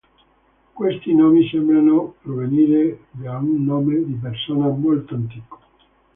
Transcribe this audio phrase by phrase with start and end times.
[0.73, 5.59] Questi nomi sembrano provenire da un nome di persona molto antico.